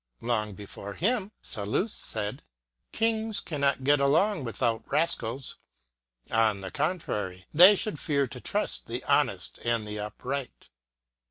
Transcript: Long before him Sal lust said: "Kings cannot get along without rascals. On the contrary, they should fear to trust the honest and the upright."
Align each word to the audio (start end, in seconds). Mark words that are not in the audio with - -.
Long 0.21 0.55
before 0.55 0.93
him 0.95 1.31
Sal 1.43 1.67
lust 1.67 1.95
said: 2.03 2.41
"Kings 2.91 3.39
cannot 3.39 3.83
get 3.83 3.99
along 3.99 4.43
without 4.45 4.81
rascals. 4.91 5.57
On 6.31 6.61
the 6.61 6.71
contrary, 6.71 7.45
they 7.53 7.75
should 7.75 7.99
fear 7.99 8.25
to 8.25 8.41
trust 8.41 8.87
the 8.87 9.03
honest 9.03 9.59
and 9.63 9.87
the 9.87 9.99
upright." 9.99 10.69